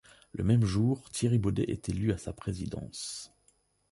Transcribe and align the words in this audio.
Le 0.33 0.43
même 0.43 0.63
jour, 0.65 1.11
Thierry 1.11 1.37
Beaudet 1.37 1.65
est 1.67 1.89
élu 1.89 2.11
à 2.11 2.17
sa 2.17 2.33
présidence. 2.33 3.31